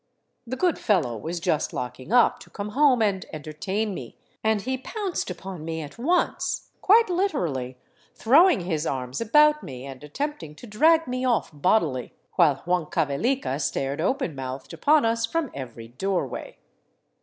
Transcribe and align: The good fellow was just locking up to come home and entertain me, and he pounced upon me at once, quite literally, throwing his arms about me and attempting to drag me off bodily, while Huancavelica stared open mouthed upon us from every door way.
The 0.47 0.55
good 0.57 0.79
fellow 0.79 1.15
was 1.15 1.39
just 1.39 1.73
locking 1.73 2.11
up 2.11 2.39
to 2.39 2.49
come 2.49 2.69
home 2.69 3.03
and 3.03 3.23
entertain 3.31 3.93
me, 3.93 4.17
and 4.43 4.59
he 4.59 4.75
pounced 4.75 5.29
upon 5.29 5.63
me 5.63 5.79
at 5.83 5.99
once, 5.99 6.71
quite 6.81 7.07
literally, 7.07 7.77
throwing 8.15 8.61
his 8.61 8.87
arms 8.87 9.21
about 9.21 9.61
me 9.61 9.85
and 9.85 10.03
attempting 10.03 10.55
to 10.55 10.65
drag 10.65 11.05
me 11.07 11.23
off 11.23 11.51
bodily, 11.53 12.15
while 12.33 12.63
Huancavelica 12.65 13.59
stared 13.61 14.01
open 14.01 14.33
mouthed 14.33 14.73
upon 14.73 15.05
us 15.05 15.27
from 15.27 15.51
every 15.53 15.89
door 15.89 16.25
way. 16.25 16.57